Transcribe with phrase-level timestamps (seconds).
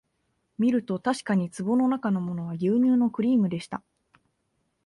[0.57, 3.83] みるとたしかに壺のなかのものは牛乳のクリームでした